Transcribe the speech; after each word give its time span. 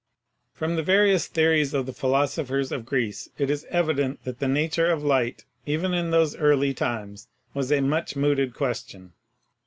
From 0.55 0.77
the 0.77 0.81
various 0.81 1.27
theories 1.27 1.75
of 1.75 1.85
the 1.85 1.93
philosophers 1.93 2.71
of 2.71 2.87
Greece 2.87 3.29
it 3.37 3.51
is 3.51 3.67
evident 3.69 4.23
that 4.23 4.39
the 4.39 4.47
Nature 4.47 4.89
of 4.91 5.03
Light, 5.03 5.45
even 5.67 5.93
in 5.93 6.09
those 6.09 6.35
early 6.35 6.71
THE 6.71 6.79
SOURCES 6.79 6.81
OF 6.81 7.05
LIGHT 7.05 7.07
67 7.07 7.07
times, 7.07 7.27
was 7.53 7.71
a 7.71 7.81
much 7.87 8.15
mooted 8.15 8.55
question. 8.55 9.13